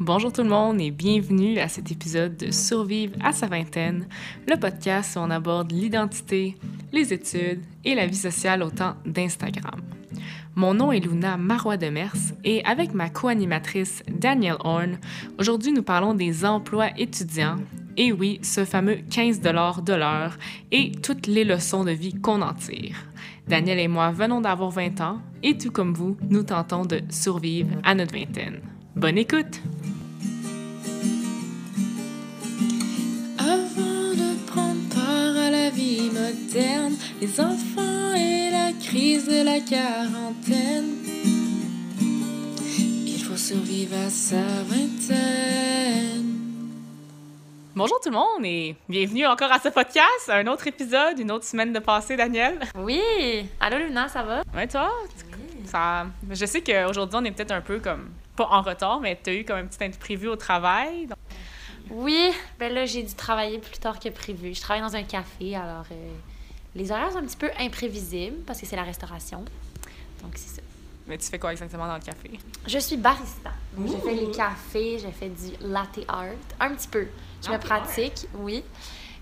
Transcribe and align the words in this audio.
Bonjour 0.00 0.32
tout 0.32 0.42
le 0.42 0.48
monde 0.48 0.80
et 0.80 0.90
bienvenue 0.90 1.58
à 1.58 1.68
cet 1.68 1.92
épisode 1.92 2.34
de 2.38 2.50
Survivre 2.50 3.14
à 3.22 3.32
sa 3.32 3.48
vingtaine, 3.48 4.06
le 4.48 4.56
podcast 4.56 5.14
où 5.14 5.18
on 5.18 5.28
aborde 5.28 5.72
l'identité, 5.72 6.56
les 6.90 7.12
études 7.12 7.60
et 7.84 7.94
la 7.94 8.06
vie 8.06 8.16
sociale 8.16 8.62
au 8.62 8.70
temps 8.70 8.94
d'Instagram. 9.04 9.78
Mon 10.54 10.72
nom 10.72 10.90
est 10.90 11.00
Luna 11.00 11.36
Marois 11.36 11.76
de 11.76 11.90
Mers 11.90 12.16
et 12.44 12.64
avec 12.64 12.94
ma 12.94 13.10
co-animatrice 13.10 14.02
Danielle 14.08 14.56
Horn, 14.60 14.96
aujourd'hui 15.38 15.70
nous 15.70 15.82
parlons 15.82 16.14
des 16.14 16.46
emplois 16.46 16.98
étudiants 16.98 17.58
et 17.98 18.10
oui, 18.10 18.38
ce 18.42 18.64
fameux 18.64 19.00
15 19.10 19.42
de 19.42 19.50
l'heure 19.50 20.38
et 20.72 20.92
toutes 20.92 21.26
les 21.26 21.44
leçons 21.44 21.84
de 21.84 21.90
vie 21.90 22.14
qu'on 22.14 22.40
en 22.40 22.54
tire. 22.54 22.96
Danielle 23.48 23.80
et 23.80 23.88
moi 23.88 24.12
venons 24.12 24.40
d'avoir 24.40 24.70
20 24.70 25.02
ans 25.02 25.18
et 25.42 25.58
tout 25.58 25.70
comme 25.70 25.92
vous, 25.92 26.16
nous 26.30 26.42
tentons 26.42 26.86
de 26.86 27.02
survivre 27.10 27.76
à 27.84 27.94
notre 27.94 28.14
vingtaine. 28.14 28.60
Bonne 28.96 29.18
écoute! 29.18 29.60
Moderne, 36.52 36.96
les 37.20 37.40
enfants 37.40 38.14
et 38.16 38.50
la 38.50 38.72
crise 38.84 39.26
de 39.28 39.44
la 39.44 39.60
quarantaine, 39.60 40.96
il 43.06 43.22
faut 43.22 43.36
survivre 43.36 43.96
à 43.96 44.10
sa 44.10 44.42
vingtaine. 44.64 46.38
Bonjour 47.76 48.00
tout 48.00 48.10
le 48.10 48.16
monde 48.16 48.44
et 48.44 48.74
bienvenue 48.88 49.26
encore 49.26 49.52
à 49.52 49.60
ce 49.60 49.68
podcast, 49.68 50.28
un 50.28 50.46
autre 50.48 50.66
épisode, 50.66 51.20
une 51.20 51.30
autre 51.30 51.44
semaine 51.44 51.72
de 51.72 51.78
passé, 51.78 52.16
Daniel. 52.16 52.58
Oui! 52.74 53.00
Allô 53.60 53.78
Luna, 53.78 54.08
ça 54.08 54.22
va? 54.24 54.42
Ouais, 54.54 54.66
toi? 54.66 54.90
Ça... 55.66 56.06
Je 56.30 56.46
sais 56.46 56.62
qu'aujourd'hui, 56.62 57.16
on 57.20 57.24
est 57.26 57.30
peut-être 57.30 57.52
un 57.52 57.60
peu 57.60 57.78
comme, 57.78 58.10
pas 58.34 58.48
en 58.50 58.62
retard, 58.62 58.98
mais 59.00 59.16
tu 59.22 59.30
as 59.30 59.34
eu 59.34 59.44
comme 59.44 59.58
un 59.58 59.66
petit 59.66 59.84
imprévu 59.84 60.26
au 60.26 60.36
travail. 60.36 61.06
donc- 61.06 61.16
Oui, 61.90 62.30
ben 62.58 62.72
là, 62.74 62.86
j'ai 62.86 63.04
dû 63.04 63.14
travailler 63.14 63.58
plus 63.60 63.78
tard 63.78 64.00
que 64.00 64.08
prévu. 64.08 64.52
Je 64.52 64.60
travaille 64.60 64.82
dans 64.82 64.96
un 64.96 65.04
café, 65.04 65.54
alors 65.54 65.84
euh, 65.92 66.08
les 66.74 66.90
horaires 66.90 67.12
sont 67.12 67.18
un 67.18 67.26
petit 67.26 67.36
peu 67.36 67.50
imprévisibles 67.58 68.38
parce 68.46 68.60
que 68.60 68.66
c'est 68.66 68.76
la 68.76 68.84
restauration. 68.84 69.44
Donc, 70.22 70.32
c'est 70.36 70.56
ça. 70.56 70.62
Mais 71.06 71.18
tu 71.18 71.26
fais 71.26 71.38
quoi 71.38 71.50
exactement 71.50 71.86
dans 71.86 71.96
le 71.96 72.02
café? 72.02 72.30
Je 72.66 72.78
suis 72.78 72.96
barista. 72.96 73.50
J'ai 73.84 73.98
fait 73.98 74.14
les 74.14 74.30
cafés, 74.30 74.98
j'ai 74.98 75.10
fait 75.10 75.30
du 75.30 75.56
latte 75.60 75.98
art. 76.06 76.36
Un 76.60 76.74
petit 76.74 76.88
peu. 76.88 77.08
Je 77.44 77.50
me 77.50 77.58
pratique, 77.58 78.26
oui. 78.34 78.62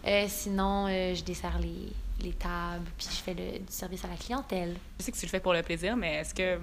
Euh, 0.06 0.26
sinon, 0.28 0.86
euh, 0.88 1.14
je 1.14 1.24
dessert 1.24 1.58
les, 1.60 1.92
les 2.24 2.32
tables, 2.32 2.84
puis 2.96 3.08
je 3.10 3.16
fais 3.16 3.34
le, 3.34 3.58
du 3.58 3.72
service 3.72 4.04
à 4.04 4.08
la 4.08 4.16
clientèle. 4.16 4.76
Je 4.98 5.04
sais 5.04 5.12
que 5.12 5.16
tu 5.16 5.24
le 5.26 5.30
fais 5.30 5.40
pour 5.40 5.52
le 5.54 5.62
plaisir, 5.62 5.96
mais 5.96 6.16
est-ce 6.16 6.34
que 6.34 6.58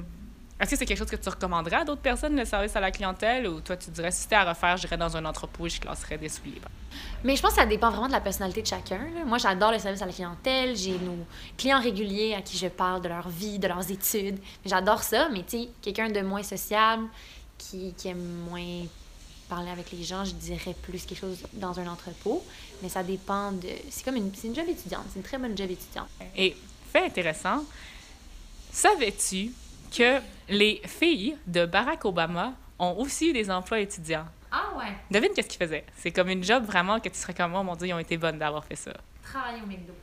est-ce 0.60 0.70
que 0.70 0.76
c'est 0.78 0.86
quelque 0.86 1.00
chose 1.00 1.10
que 1.10 1.18
tu 1.18 1.28
recommanderais 1.28 1.78
à 1.78 1.84
d'autres 1.84 2.02
personnes, 2.02 2.38
le 2.38 2.46
service 2.46 2.74
à 2.78 2.80
la 2.80 2.90
clientèle, 2.90 3.46
ou 3.48 3.60
toi, 3.60 3.76
tu 3.76 3.90
dirais, 3.90 4.12
si 4.12 4.22
c'était 4.22 4.36
à 4.36 4.46
refaire, 4.46 4.78
j'irais 4.78 4.96
dans 4.96 5.18
un 5.18 5.26
entrepôt 5.26 5.66
et 5.66 5.70
je 5.70 5.82
classerais 5.82 6.18
des 6.18 6.30
souliers? 6.30 6.62
Mais 7.26 7.36
je 7.36 7.42
pense 7.42 7.52
que 7.52 7.58
ça 7.58 7.66
dépend 7.66 7.90
vraiment 7.90 8.08
de 8.08 8.14
la 8.14 8.22
personnalité 8.22 8.62
de 8.62 8.68
chacun. 8.68 9.00
là. 9.00 9.26
Moi, 9.26 9.38
j'adore 9.38 9.74
le 9.74 9.80
service 9.80 10.02
à 10.02 10.06
la 10.06 10.14
clientèle. 10.14 10.78
J'ai 10.78 10.98
nos 10.98 11.26
clients 11.58 11.82
réguliers 11.82 12.36
à 12.36 12.42
qui 12.42 12.58
je 12.58 12.68
parle 12.68 13.02
de 13.02 13.10
leur 13.10 13.28
vie, 13.28 13.60
de 13.60 13.68
leurs 13.68 13.92
études. 13.92 14.38
J'adore 14.66 15.04
ça, 15.04 15.28
mais 15.30 15.44
tu 15.44 15.64
sais, 15.64 15.70
quelqu'un 15.82 16.10
de 16.10 16.22
moins 16.22 16.44
sociable, 16.44 17.04
qui, 17.58 17.94
qui 17.98 18.08
aime 18.08 18.24
moins 18.50 18.86
parler 19.50 19.70
avec 19.70 19.92
les 19.92 20.04
gens, 20.04 20.24
je 20.24 20.32
dirais 20.32 20.76
plus 20.84 21.06
quelque 21.06 21.20
chose 21.20 21.44
dans 21.52 21.78
un 21.80 21.88
entrepôt. 21.88 22.44
Mais 22.82 22.88
ça 22.88 23.04
dépend 23.04 23.52
de... 23.52 23.68
C'est 23.90 24.06
comme 24.06 24.16
une, 24.16 24.32
une 24.44 24.56
job 24.56 24.66
étudiante. 24.70 25.04
C'est 25.10 25.20
une 25.20 25.26
très 25.26 25.38
bonne 25.38 25.58
job 25.58 25.70
étudiante. 25.70 26.08
Et 26.38 26.56
fait 26.94 27.06
intéressant, 27.06 27.64
savais-tu 28.72 29.52
que 29.98 30.22
les 30.50 30.82
filles 30.86 31.38
de 31.48 31.66
Barack 31.66 32.06
Obama 32.06 32.54
ont 32.80 32.96
aussi 32.98 33.30
eu 33.30 33.34
des 33.34 33.50
emplois 33.50 33.80
étudiants? 33.80 34.26
Ah 34.52 34.70
ouais? 34.78 34.94
Devine 35.12 35.32
qu'est-ce 35.36 35.48
qu'ils 35.50 35.60
faisaient? 35.66 35.86
C'est 35.98 36.12
comme 36.12 36.30
une 36.30 36.44
job 36.44 36.64
vraiment 36.66 37.00
que 37.00 37.10
tu 37.10 37.18
serais 37.18 37.34
comme 37.34 37.52
moi, 37.52 37.64
mon 37.64 37.76
Dieu, 37.76 37.88
ils 37.88 37.94
ont 37.94 38.00
été 38.00 38.18
bonnes 38.18 38.38
d'avoir 38.40 38.64
fait 38.64 38.76
ça. 38.76 38.94
Travailler 39.24 39.62
au 39.62 39.66
McDo. 39.66 39.94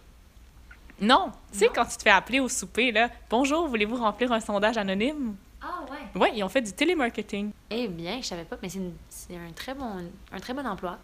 Non, 1.00 1.32
tu 1.50 1.58
sais, 1.58 1.68
quand 1.74 1.84
tu 1.84 1.96
te 1.96 2.02
fais 2.02 2.10
appeler 2.10 2.38
au 2.40 2.48
souper, 2.48 2.92
là, 2.92 3.08
bonjour, 3.28 3.66
voulez-vous 3.66 3.96
remplir 3.96 4.30
un 4.30 4.40
sondage 4.40 4.76
anonyme? 4.76 5.34
Ah 5.60 5.80
ouais? 5.90 5.98
Oui, 6.14 6.28
ils 6.36 6.44
ont 6.44 6.48
fait 6.48 6.60
du 6.60 6.72
télémarketing. 6.72 7.50
Eh 7.70 7.88
bien, 7.88 8.20
je 8.20 8.26
savais 8.26 8.44
pas, 8.44 8.56
mais 8.62 8.68
c'est, 8.68 8.78
une- 8.78 8.94
c'est 9.08 9.36
un, 9.36 9.50
très 9.52 9.74
bon, 9.74 10.08
un 10.32 10.38
très 10.38 10.52
bon 10.54 10.66
emploi. 10.66 10.98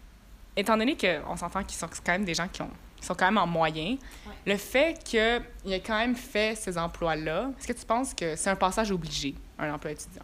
Étant 0.55 0.77
donné 0.77 0.95
qu'on 0.95 1.35
s'entend 1.35 1.63
qu'ils 1.63 1.77
sont 1.77 1.87
quand 2.05 2.11
même 2.13 2.25
des 2.25 2.33
gens 2.33 2.47
qui, 2.47 2.61
ont, 2.61 2.69
qui 2.99 3.05
sont 3.05 3.15
quand 3.15 3.25
même 3.25 3.37
en 3.37 3.47
moyen, 3.47 3.97
le 4.45 4.57
fait 4.57 5.01
qu'il 5.03 5.19
ait 5.19 5.79
quand 5.81 5.97
même 5.97 6.15
fait 6.15 6.55
ces 6.57 6.77
emplois-là, 6.77 7.51
est-ce 7.57 7.67
que 7.67 7.73
tu 7.73 7.85
penses 7.85 8.13
que 8.13 8.35
c'est 8.35 8.49
un 8.49 8.55
passage 8.55 8.91
obligé, 8.91 9.35
un 9.57 9.73
emploi 9.73 9.91
étudiant? 9.91 10.23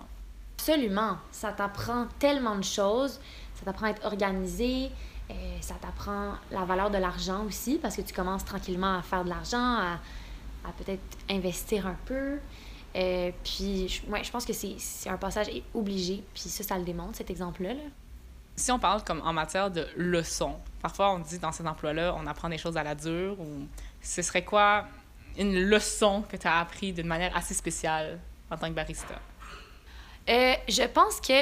Absolument. 0.57 1.17
Ça 1.31 1.51
t'apprend 1.51 2.07
tellement 2.19 2.55
de 2.55 2.63
choses. 2.63 3.19
Ça 3.55 3.65
t'apprend 3.65 3.87
à 3.87 3.89
être 3.91 4.05
organisé. 4.05 4.89
euh, 5.29 5.33
ça 5.61 5.75
t'apprend 5.75 6.33
la 6.51 6.65
valeur 6.65 6.89
de 6.91 6.97
l'argent 6.97 7.43
aussi 7.45 7.77
parce 7.81 7.95
que 7.95 8.01
tu 8.01 8.13
commences 8.13 8.45
tranquillement 8.45 8.97
à 8.97 9.01
faire 9.01 9.23
de 9.23 9.29
l'argent, 9.29 9.57
à, 9.77 9.99
à 10.67 10.71
peut-être 10.77 11.01
investir 11.29 11.87
un 11.87 11.95
peu. 12.05 12.37
Euh, 12.95 13.31
puis, 13.43 13.87
je, 13.89 14.09
ouais, 14.09 14.23
je 14.23 14.31
pense 14.31 14.45
que 14.45 14.53
c'est 14.53 15.09
un 15.09 15.17
passage 15.17 15.47
obligé. 15.73 16.23
Puis 16.33 16.43
ça, 16.43 16.63
ça 16.63 16.77
le 16.77 16.83
démontre, 16.85 17.17
cet 17.17 17.29
exemple-là. 17.29 17.73
là. 17.73 17.81
Si 18.55 18.71
on 18.71 18.79
parle 18.79 19.03
comme 19.03 19.21
en 19.21 19.33
matière 19.33 19.69
de 19.69 19.85
leçons, 19.97 20.55
parfois 20.81 21.11
on 21.11 21.19
dit 21.19 21.39
dans 21.39 21.51
ces 21.51 21.65
emplois-là, 21.67 22.15
on 22.17 22.25
apprend 22.25 22.47
des 22.49 22.57
choses 22.57 22.77
à 22.77 22.83
la 22.83 22.95
dure, 22.95 23.39
ou 23.39 23.67
ce 24.01 24.21
serait 24.21 24.43
quoi 24.45 24.85
une 25.37 25.59
leçon 25.59 26.23
que 26.29 26.37
tu 26.37 26.47
as 26.47 26.59
appris 26.59 26.93
d'une 26.93 27.07
manière 27.07 27.35
assez 27.35 27.53
spéciale 27.53 28.19
en 28.49 28.57
tant 28.57 28.67
que 28.67 28.73
barista? 28.73 29.15
Euh, 30.29 30.53
je 30.67 30.83
pense 30.83 31.19
que 31.19 31.33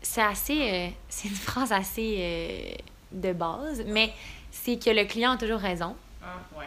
c'est 0.00 0.22
assez. 0.22 0.70
euh, 0.70 0.88
c'est 1.08 1.28
une 1.28 1.34
phrase 1.48 1.72
assez 1.72 2.16
euh, 2.18 2.74
de 3.12 3.32
base, 3.32 3.84
mais 3.86 4.12
c'est 4.50 4.82
que 4.82 4.90
le 4.90 5.04
client 5.04 5.32
a 5.32 5.36
toujours 5.36 5.60
raison. 5.60 5.94
Ah, 6.22 6.38
ouais. 6.58 6.66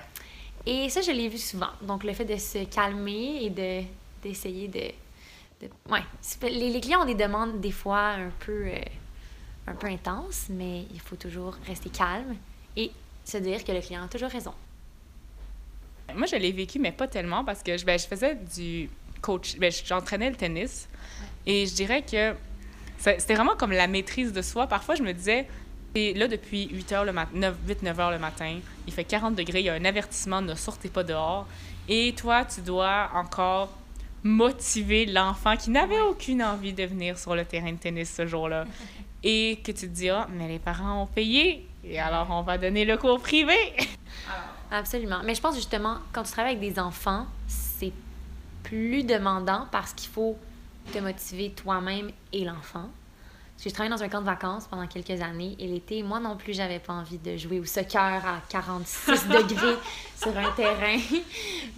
Et 0.65 0.89
ça, 0.89 1.01
je 1.01 1.11
l'ai 1.11 1.27
vu 1.29 1.37
souvent. 1.37 1.69
Donc, 1.81 2.03
le 2.03 2.13
fait 2.13 2.25
de 2.25 2.37
se 2.37 2.63
calmer 2.65 3.43
et 3.43 3.49
de, 3.49 3.83
d'essayer 4.23 4.67
de... 4.67 5.65
de 5.65 5.71
ouais. 5.91 6.01
Les, 6.43 6.69
les 6.71 6.81
clients 6.81 7.01
ont 7.01 7.05
des 7.05 7.15
demandes, 7.15 7.59
des 7.59 7.71
fois, 7.71 7.99
un 7.99 8.31
peu, 8.39 8.69
un 9.67 9.73
peu 9.73 9.87
intenses, 9.87 10.47
mais 10.49 10.85
il 10.93 10.99
faut 10.99 11.15
toujours 11.15 11.55
rester 11.67 11.89
calme 11.89 12.35
et 12.75 12.91
se 13.23 13.37
dire 13.37 13.63
que 13.63 13.71
le 13.71 13.81
client 13.81 14.03
a 14.03 14.07
toujours 14.07 14.29
raison. 14.29 14.53
Moi, 16.13 16.27
je 16.27 16.35
l'ai 16.35 16.51
vécu, 16.51 16.79
mais 16.79 16.91
pas 16.91 17.07
tellement, 17.07 17.43
parce 17.43 17.63
que 17.63 17.77
je, 17.77 17.85
ben, 17.85 17.97
je 17.97 18.05
faisais 18.05 18.35
du 18.35 18.89
coach, 19.21 19.57
ben, 19.57 19.71
j'entraînais 19.71 20.29
le 20.29 20.35
tennis, 20.35 20.87
et 21.45 21.65
je 21.65 21.73
dirais 21.73 22.03
que 22.03 22.35
c'était 22.97 23.33
vraiment 23.33 23.55
comme 23.55 23.71
la 23.71 23.87
maîtrise 23.87 24.31
de 24.31 24.41
soi. 24.41 24.67
Parfois, 24.67 24.95
je 24.95 25.03
me 25.03 25.13
disais, 25.13 25.47
et 25.95 26.13
là, 26.13 26.27
depuis 26.27 26.69
8 26.71 26.91
heures 26.91 27.05
le 27.05 27.11
matin, 27.11 27.53
8-9 27.67 27.99
heures 27.99 28.11
le 28.11 28.19
matin, 28.19 28.59
il 28.85 28.93
fait 28.93 29.03
40 29.03 29.35
degrés, 29.35 29.61
il 29.61 29.65
y 29.65 29.69
a 29.69 29.73
un 29.73 29.85
avertissement, 29.85 30.41
ne 30.41 30.53
sortez 30.53 30.89
pas 30.89 31.03
dehors, 31.03 31.47
et 31.89 32.13
toi, 32.13 32.45
tu 32.45 32.61
dois 32.61 33.09
encore 33.13 33.73
motiver 34.23 35.05
l'enfant 35.05 35.55
qui 35.55 35.69
n'avait 35.69 36.01
aucune 36.01 36.43
envie 36.43 36.73
de 36.73 36.83
venir 36.83 37.17
sur 37.17 37.35
le 37.35 37.45
terrain 37.45 37.71
de 37.71 37.77
tennis 37.77 38.13
ce 38.13 38.25
jour-là. 38.25 38.65
Et 39.27 39.59
que 39.63 39.71
tu 39.71 39.87
te 39.87 39.93
dis, 39.93 40.09
ah, 40.09 40.27
mais 40.31 40.47
les 40.47 40.59
parents 40.59 41.01
ont 41.01 41.07
payé, 41.07 41.67
et 41.83 41.99
alors 41.99 42.27
on 42.29 42.43
va 42.43 42.59
donner 42.59 42.85
le 42.85 42.95
cours 42.95 43.19
privé. 43.19 43.55
Absolument. 44.71 45.21
Mais 45.23 45.33
je 45.33 45.41
pense 45.41 45.55
justement, 45.55 45.97
quand 46.13 46.21
tu 46.23 46.31
travailles 46.31 46.55
avec 46.57 46.73
des 46.73 46.79
enfants, 46.79 47.25
c'est 47.47 47.91
plus 48.63 49.03
demandant 49.03 49.65
parce 49.71 49.93
qu'il 49.93 50.09
faut 50.11 50.37
te 50.93 50.99
motiver 50.99 51.49
toi-même 51.51 52.11
et 52.33 52.45
l'enfant. 52.45 52.87
Je 53.63 53.69
travaillé 53.69 53.89
dans 53.95 54.03
un 54.03 54.09
camp 54.09 54.19
de 54.19 54.25
vacances 54.25 54.67
pendant 54.67 54.85
quelques 54.85 55.21
années 55.21 55.55
et 55.57 55.67
l'été, 55.67 56.03
moi 56.03 56.19
non 56.19 56.35
plus, 56.35 56.53
j'avais 56.53 56.77
pas 56.79 56.93
envie 56.93 57.17
de 57.17 57.35
jouer 57.37 57.59
au 57.59 57.65
soccer 57.65 58.23
à 58.25 58.41
46 58.49 59.27
degrés 59.29 59.77
sur 60.21 60.37
un 60.37 60.51
terrain, 60.51 60.99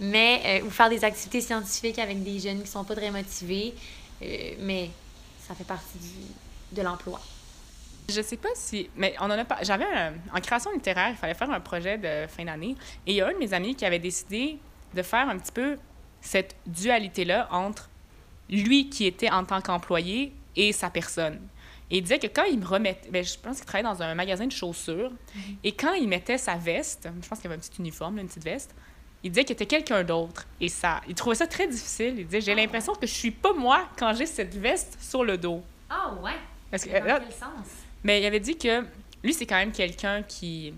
mais 0.00 0.42
euh, 0.60 0.66
ou 0.66 0.70
faire 0.70 0.90
des 0.90 1.02
activités 1.04 1.40
scientifiques 1.40 1.98
avec 1.98 2.22
des 2.22 2.40
jeunes 2.40 2.60
qui 2.62 2.66
sont 2.68 2.84
pas 2.84 2.94
très 2.96 3.10
motivés. 3.10 3.74
Euh, 4.22 4.54
mais 4.60 4.90
ça 5.46 5.54
fait 5.54 5.64
partie 5.64 5.96
du- 5.98 6.76
de 6.76 6.82
l'emploi. 6.82 7.20
Je 8.08 8.22
sais 8.22 8.38
pas 8.38 8.48
si. 8.54 8.88
Mais 8.96 9.14
on 9.20 9.24
en 9.24 9.30
a 9.30 9.44
pas. 9.44 9.58
J'avais 9.62 9.84
un. 9.84 10.14
En 10.34 10.40
création 10.40 10.72
littéraire, 10.72 11.10
il 11.10 11.16
fallait 11.16 11.34
faire 11.34 11.50
un 11.50 11.60
projet 11.60 11.98
de 11.98 12.26
fin 12.26 12.44
d'année. 12.44 12.74
Et 13.06 13.12
il 13.12 13.14
y 13.16 13.20
a 13.20 13.28
un 13.28 13.32
de 13.32 13.38
mes 13.38 13.52
amis 13.52 13.74
qui 13.74 13.84
avait 13.84 13.98
décidé 13.98 14.58
de 14.94 15.02
faire 15.02 15.28
un 15.28 15.38
petit 15.38 15.52
peu 15.52 15.76
cette 16.20 16.56
dualité-là 16.66 17.48
entre 17.50 17.90
lui 18.48 18.88
qui 18.88 19.04
était 19.04 19.30
en 19.30 19.44
tant 19.44 19.60
qu'employé 19.60 20.32
et 20.56 20.72
sa 20.72 20.88
personne. 20.88 21.38
Et 21.90 21.98
il 21.98 22.02
disait 22.02 22.18
que 22.18 22.26
quand 22.26 22.44
il 22.44 22.58
me 22.58 22.66
remettait. 22.66 23.10
Ben, 23.10 23.22
je 23.22 23.38
pense 23.38 23.58
qu'il 23.58 23.66
travaillait 23.66 23.94
dans 23.94 24.02
un 24.02 24.14
magasin 24.14 24.46
de 24.46 24.52
chaussures. 24.52 25.12
Et 25.62 25.72
quand 25.72 25.92
il 25.92 26.08
mettait 26.08 26.38
sa 26.38 26.56
veste, 26.56 27.08
je 27.22 27.28
pense 27.28 27.38
qu'il 27.38 27.50
y 27.50 27.52
avait 27.52 27.62
un 27.62 27.66
petit 27.66 27.78
uniforme, 27.78 28.16
là, 28.16 28.22
une 28.22 28.28
petite 28.28 28.44
veste, 28.44 28.74
il 29.22 29.30
disait 29.32 29.44
qu'il 29.44 29.54
était 29.54 29.66
quelqu'un 29.66 30.02
d'autre. 30.04 30.46
Et 30.60 30.68
ça, 30.68 31.00
il 31.08 31.14
trouvait 31.14 31.34
ça 31.34 31.46
très 31.46 31.66
difficile. 31.66 32.14
Il 32.18 32.26
disait 32.26 32.40
J'ai 32.40 32.54
l'impression 32.54 32.94
que 32.94 33.06
je 33.06 33.12
suis 33.12 33.30
pas 33.32 33.52
moi 33.52 33.86
quand 33.98 34.14
j'ai 34.14 34.26
cette 34.26 34.54
veste 34.54 34.96
sur 35.00 35.24
le 35.24 35.36
dos. 35.36 35.62
Ah 35.90 36.14
ouais? 36.22 36.32
Parce 36.70 36.84
que, 36.84 36.90
Dans 36.98 37.04
là, 37.04 37.20
quel 37.20 37.32
sens? 37.32 37.66
mais 38.04 38.20
il 38.20 38.26
avait 38.26 38.40
dit 38.40 38.56
que 38.56 38.82
lui, 39.24 39.32
c'est 39.34 39.46
quand 39.46 39.56
même 39.56 39.72
quelqu'un 39.72 40.22
qui, 40.22 40.74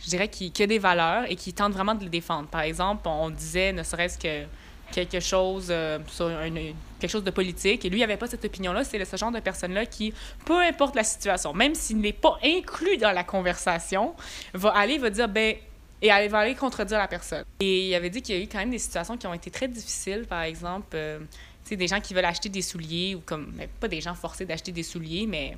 je 0.00 0.06
dirais, 0.10 0.28
qui, 0.28 0.50
qui 0.50 0.62
a 0.62 0.66
des 0.66 0.78
valeurs 0.78 1.24
et 1.30 1.36
qui 1.36 1.52
tente 1.52 1.72
vraiment 1.72 1.94
de 1.94 2.04
les 2.04 2.10
défendre. 2.10 2.48
Par 2.48 2.62
exemple, 2.62 3.06
on 3.08 3.30
disait, 3.30 3.72
ne 3.72 3.82
serait-ce 3.82 4.18
que 4.18 4.44
quelque 4.92 5.18
chose 5.20 5.66
euh, 5.70 5.98
sur 6.06 6.28
une- 6.28 6.74
quelque 7.00 7.10
chose 7.10 7.24
de 7.24 7.30
politique. 7.30 7.84
Et 7.84 7.90
lui, 7.90 7.98
il 7.98 8.02
avait 8.04 8.16
pas 8.16 8.28
cette 8.28 8.44
opinion-là. 8.44 8.84
C'est 8.84 8.98
le- 8.98 9.04
ce 9.04 9.16
genre 9.16 9.32
de 9.32 9.40
personne-là 9.40 9.84
qui, 9.86 10.14
peu 10.44 10.60
importe 10.62 10.94
la 10.94 11.02
situation, 11.04 11.52
même 11.52 11.74
s'il 11.74 11.98
n'est 11.98 12.12
pas 12.12 12.38
inclus 12.44 12.96
dans 12.96 13.10
la 13.12 13.24
conversation, 13.24 14.14
va 14.54 14.70
aller, 14.70 14.98
va 14.98 15.10
dire, 15.10 15.28
ben, 15.28 15.56
et 16.02 16.08
elle 16.08 16.28
va 16.30 16.38
aller 16.40 16.54
contredire 16.54 16.98
la 16.98 17.08
personne. 17.08 17.44
Et 17.60 17.88
il 17.88 17.94
avait 17.94 18.10
dit 18.10 18.22
qu'il 18.22 18.36
y 18.36 18.38
a 18.38 18.42
eu 18.42 18.46
quand 18.46 18.58
même 18.58 18.70
des 18.70 18.78
situations 18.78 19.16
qui 19.16 19.26
ont 19.26 19.34
été 19.34 19.50
très 19.50 19.66
difficiles, 19.66 20.24
par 20.28 20.42
exemple, 20.42 20.88
euh, 20.94 21.18
sais, 21.68 21.76
des 21.76 21.88
gens 21.88 22.00
qui 22.00 22.14
veulent 22.14 22.24
acheter 22.24 22.48
des 22.48 22.62
souliers, 22.62 23.14
ou 23.14 23.20
comme, 23.20 23.52
mais 23.54 23.68
pas 23.68 23.88
des 23.88 24.00
gens 24.00 24.14
forcés 24.14 24.44
d'acheter 24.44 24.72
des 24.72 24.82
souliers, 24.82 25.26
mais 25.26 25.56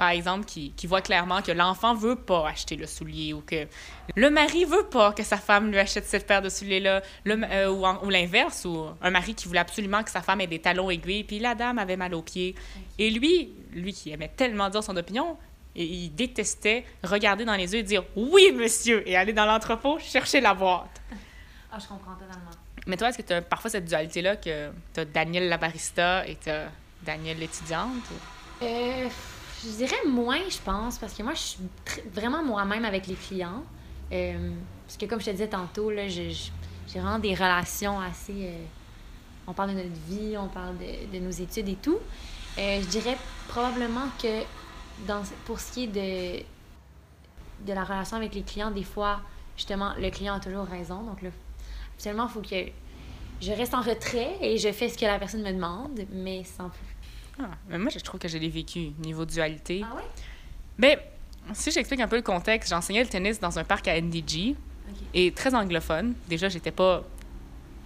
par 0.00 0.08
exemple, 0.08 0.46
qui, 0.46 0.72
qui 0.72 0.86
voit 0.86 1.02
clairement 1.02 1.42
que 1.42 1.52
l'enfant 1.52 1.94
veut 1.94 2.16
pas 2.16 2.48
acheter 2.48 2.74
le 2.74 2.86
soulier 2.86 3.34
ou 3.34 3.42
que 3.42 3.66
le 4.16 4.30
mari 4.30 4.64
veut 4.64 4.84
pas 4.84 5.12
que 5.12 5.22
sa 5.22 5.36
femme 5.36 5.70
lui 5.70 5.78
achète 5.78 6.06
cette 6.06 6.26
paire 6.26 6.40
de 6.40 6.48
souliers-là, 6.48 7.02
euh, 7.28 7.70
ou, 7.70 7.86
ou 8.06 8.08
l'inverse, 8.08 8.64
ou 8.64 8.86
un 9.02 9.10
mari 9.10 9.34
qui 9.34 9.46
voulait 9.46 9.60
absolument 9.60 10.02
que 10.02 10.10
sa 10.10 10.22
femme 10.22 10.40
ait 10.40 10.46
des 10.46 10.58
talons 10.58 10.88
aiguilles, 10.88 11.24
puis 11.24 11.38
la 11.38 11.54
dame 11.54 11.78
avait 11.78 11.98
mal 11.98 12.14
aux 12.14 12.22
pieds. 12.22 12.54
Et 12.98 13.10
lui, 13.10 13.50
lui 13.72 13.92
qui 13.92 14.10
aimait 14.10 14.32
tellement 14.34 14.70
dire 14.70 14.82
son 14.82 14.96
opinion, 14.96 15.36
et 15.76 15.84
il 15.84 16.14
détestait 16.14 16.86
regarder 17.04 17.44
dans 17.44 17.54
les 17.54 17.70
yeux 17.74 17.80
et 17.80 17.82
dire 17.82 18.02
oui, 18.16 18.52
monsieur, 18.52 19.06
et 19.06 19.16
aller 19.16 19.34
dans 19.34 19.44
l'entrepôt 19.44 19.98
chercher 19.98 20.40
la 20.40 20.54
boîte. 20.54 21.02
Ah, 21.70 21.78
je 21.78 21.86
comprends 21.86 22.14
totalement. 22.14 22.50
Mais 22.86 22.96
toi, 22.96 23.08
est-ce 23.08 23.18
que 23.18 23.22
tu 23.22 23.32
as 23.32 23.42
parfois 23.42 23.70
cette 23.70 23.84
dualité-là 23.84 24.36
que 24.36 24.70
tu 24.94 25.00
as 25.00 25.04
Daniel 25.04 25.48
la 25.48 25.58
barista 25.58 26.26
et 26.26 26.36
tu 26.36 26.50
as 26.50 26.68
Daniel 27.02 27.38
l'étudiante? 27.38 28.04
Euh, 28.62 29.08
je 29.64 29.70
dirais 29.70 30.06
moins, 30.06 30.40
je 30.48 30.58
pense, 30.58 30.98
parce 30.98 31.14
que 31.14 31.22
moi, 31.22 31.34
je 31.34 31.40
suis 31.40 31.58
vraiment 32.12 32.42
moi-même 32.42 32.84
avec 32.84 33.06
les 33.06 33.14
clients. 33.14 33.62
Euh, 34.12 34.52
parce 34.86 34.96
que, 34.96 35.06
comme 35.06 35.20
je 35.20 35.26
te 35.26 35.30
disais 35.30 35.48
tantôt, 35.48 35.90
j'ai 36.08 36.32
vraiment 36.94 37.18
des 37.18 37.34
relations 37.34 38.00
assez. 38.00 38.46
euh, 38.46 38.64
on 39.46 39.52
parle 39.52 39.70
de 39.70 39.76
notre 39.76 40.00
vie, 40.08 40.36
on 40.36 40.48
parle 40.48 40.76
de, 40.78 41.18
nos 41.18 41.30
études 41.30 41.68
et 41.68 41.76
tout. 41.76 41.98
Euh, 42.58 42.80
je 42.82 42.86
dirais 42.86 43.16
probablement 43.48 44.06
que 44.20 44.42
dans, 45.06 45.22
pour 45.44 45.60
ce 45.60 45.72
qui 45.72 45.84
est 45.84 45.86
de, 45.86 46.42
de 47.66 47.72
la 47.72 47.84
relation 47.84 48.16
avec 48.16 48.34
les 48.34 48.42
clients, 48.42 48.70
des 48.70 48.84
fois, 48.84 49.20
justement, 49.56 49.92
le 49.98 50.10
client 50.10 50.34
a 50.34 50.40
toujours 50.40 50.66
raison. 50.66 51.02
Donc, 51.02 51.22
absolument, 52.00 52.26
il 52.28 52.32
faut 52.32 52.40
que 52.40 52.70
je 53.42 53.52
reste 53.52 53.74
en 53.74 53.82
retrait 53.82 54.36
et 54.40 54.56
je 54.56 54.72
fais 54.72 54.88
ce 54.88 54.96
que 54.96 55.04
la 55.04 55.18
personne 55.18 55.42
me 55.42 55.52
demande, 55.52 56.00
mais 56.10 56.44
sans 56.44 56.70
plus. 56.70 56.96
Ah, 57.38 57.50
mais 57.68 57.78
moi, 57.78 57.90
je 57.90 57.98
trouve 57.98 58.18
que 58.18 58.28
je 58.28 58.38
l'ai 58.38 58.48
vécu, 58.48 58.90
niveau 58.98 59.24
dualité. 59.24 59.82
Ah 59.84 59.96
ouais? 59.96 60.02
Ben, 60.78 60.98
si 61.52 61.70
j'explique 61.70 62.00
un 62.00 62.08
peu 62.08 62.16
le 62.16 62.22
contexte, 62.22 62.70
j'enseignais 62.70 63.02
le 63.02 63.08
tennis 63.08 63.38
dans 63.38 63.58
un 63.58 63.64
parc 63.64 63.88
à 63.88 64.00
NDG 64.00 64.56
et 65.14 65.32
très 65.32 65.54
anglophone. 65.54 66.14
Déjà, 66.28 66.48
j'étais 66.48 66.70
pas 66.70 67.02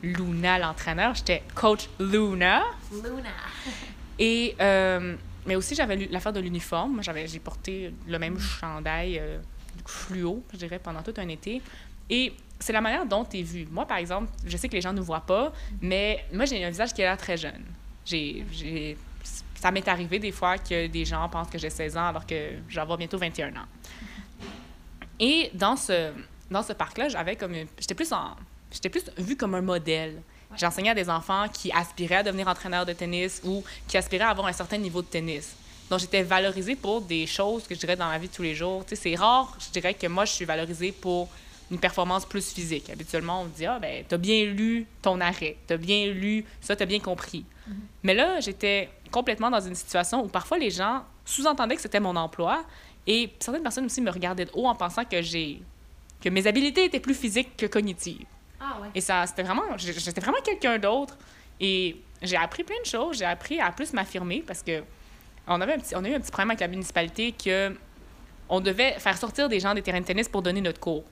Luna 0.03 0.59
l'entraîneur, 0.59 1.15
j'étais 1.15 1.43
coach 1.55 1.89
Luna. 1.99 2.63
Luna. 2.93 3.31
Et 4.19 4.55
euh, 4.61 5.17
mais 5.47 5.57
aussi 5.57 5.75
j'avais 5.75 5.97
l'affaire 6.07 6.33
de 6.33 6.41
l'uniforme. 6.41 7.03
J'avais 7.03 7.27
j'ai 7.27 7.41
porté 7.41 7.93
le 8.07 8.19
même 8.19 8.39
chandail 8.39 9.19
euh, 9.19 9.39
fluo, 9.87 10.45
je 10.53 10.59
dirais, 10.59 10.79
pendant 10.79 11.03
tout 11.03 11.15
un 11.17 11.29
été. 11.29 11.63
Et 12.11 12.33
c'est 12.59 12.73
la 12.73 12.81
manière 12.81 13.05
dont 13.07 13.25
tu 13.25 13.39
es 13.39 13.43
vu. 13.43 13.67
Moi, 13.71 13.87
par 13.87 13.99
exemple, 13.99 14.29
je 14.47 14.57
sais 14.57 14.69
que 14.69 14.75
les 14.75 14.81
gens 14.81 14.93
ne 14.93 15.01
voient 15.01 15.21
pas, 15.27 15.53
mais 15.81 16.25
moi, 16.33 16.45
j'ai 16.45 16.65
un 16.65 16.71
visage 16.71 16.93
qui 16.93 17.03
a 17.03 17.07
l'air 17.07 17.17
très 17.19 17.37
jeune. 17.37 17.65
J'ai, 18.05 18.45
j'ai- 18.53 18.97
ça 19.55 19.71
m'est 19.71 19.87
arrivé 19.89 20.19
des 20.19 20.33
fois 20.33 20.59
que 20.59 20.87
des 20.87 21.05
gens 21.05 21.27
pensent 21.29 21.49
que 21.49 21.59
j'ai 21.59 21.71
16 21.71 21.97
ans 21.97 22.09
alors 22.09 22.27
que 22.27 22.51
je 22.69 22.75
vais 22.75 22.81
avoir 22.81 22.99
bientôt 22.99 23.17
21 23.19 23.49
ans. 23.57 23.67
Et 25.19 25.51
dans 25.55 25.77
ce, 25.77 26.13
dans 26.51 26.63
ce 26.63 26.73
parc-là, 26.73 27.09
j'avais 27.09 27.37
comme 27.37 27.55
j'étais 27.79 27.95
plus 27.95 28.13
en 28.13 28.37
j'étais 28.71 28.89
plus 28.89 29.05
vue 29.19 29.37
comme 29.37 29.55
un 29.55 29.63
modèle. 29.63 30.21
J'enseignais 30.57 30.91
à 30.91 30.95
des 30.95 31.09
enfants 31.09 31.47
qui 31.53 31.71
aspiraient 31.73 32.17
à 32.17 32.23
devenir 32.25 32.49
entraîneurs 32.49 32.85
de 32.85 32.93
tennis 32.93 33.41
ou 33.45 33.63
qui 33.89 33.97
aspiraient 33.97 34.25
à 34.25 34.31
avoir 34.31 34.49
un 34.49 34.53
certain 34.53 34.79
niveau 34.79 35.01
de 35.01 35.07
tennis. 35.07 35.55
Donc, 35.91 36.01
j'étais 36.01 36.23
valorisée 36.23 36.75
pour 36.77 37.01
des 37.01 37.27
choses 37.27 37.67
que 37.69 37.75
je 37.75 37.81
dirais 37.81 37.97
dans 37.97 38.09
la 38.09 38.19
vie 38.19 38.29
de 38.29 38.33
tous 38.35 38.43
les 38.43 38.55
jours. 38.55 38.85
C'est 38.93 39.15
rare, 39.15 39.57
je 39.61 39.71
dirais 39.71 39.95
que 39.95 40.07
moi, 40.09 40.25
je 40.25 40.33
suis 40.33 40.45
valorisée 40.45 40.93
pour 40.93 41.29
une 41.71 41.79
performance 41.79 42.27
plus 42.27 42.53
physique. 42.53 42.91
Habituellement, 42.91 43.43
on 43.43 43.45
me 43.45 43.51
dit, 43.51 43.67
ah, 43.67 43.79
ben, 43.79 44.05
t'as 44.07 44.17
bien 44.17 44.45
lu 44.45 44.87
ton 45.03 45.21
arrêt, 45.21 45.57
t'as 45.67 45.77
bien 45.77 46.07
lu, 46.09 46.45
ça, 46.61 46.77
t'as 46.77 46.87
bien 46.87 47.01
compris. 47.01 47.45
Mais 48.03 48.15
là, 48.15 48.41
j'étais 48.41 48.91
complètement 49.11 49.51
dans 49.51 49.61
une 49.61 49.75
situation 49.75 50.23
où 50.23 50.29
parfois 50.29 50.59
les 50.59 50.71
gens 50.71 51.03
sous-entendaient 51.25 51.77
que 51.77 51.83
c'était 51.83 52.01
mon 52.01 52.15
emploi 52.17 52.65
et 53.07 53.31
certaines 53.39 53.63
personnes 53.63 53.87
aussi 53.87 54.01
me 54.01 54.11
regardaient 54.11 54.45
de 54.45 54.51
haut 54.55 54.67
en 54.67 54.75
pensant 54.75 55.05
que 55.05 55.23
j'ai 55.23 55.63
que 56.21 56.29
mes 56.31 56.47
habiletés 56.47 56.85
étaient 56.85 57.01
plus 57.01 57.15
physiques 57.15 57.57
que 57.57 57.67
cognitives. 57.67 58.27
Ah 58.59 58.79
ouais. 58.81 58.89
Et 58.95 59.01
ça, 59.03 59.27
c'était 59.27 59.43
vraiment, 59.43 59.63
j'étais 59.77 60.21
vraiment 60.23 60.41
quelqu'un 60.43 60.79
d'autre. 60.79 61.17
Et 61.61 61.97
j'ai 62.23 62.37
appris 62.37 62.65
plein 62.65 62.81
de 62.81 62.87
choses. 62.87 63.19
J'ai 63.19 63.27
appris 63.27 63.61
à 63.61 63.71
plus 63.73 63.93
m'affirmer 63.93 64.43
parce 64.47 64.63
que 64.63 64.83
on 65.47 65.61
avait 65.61 65.75
un 65.75 65.79
petit, 65.79 65.95
on 65.95 66.03
a 66.03 66.09
eu 66.09 66.15
un 66.15 66.21
petit 66.21 66.31
problème 66.31 66.51
avec 66.51 66.61
la 66.61 66.69
municipalité 66.69 67.33
que 67.33 67.77
on 68.49 68.61
devait 68.61 68.93
faire 68.99 69.17
sortir 69.19 69.49
des 69.49 69.61
gens 69.61 69.75
des 69.75 69.83
terrains 69.83 70.01
de 70.01 70.07
tennis 70.07 70.29
pour 70.29 70.41
donner 70.41 70.63
notre 70.63 70.81
cours. 70.81 71.05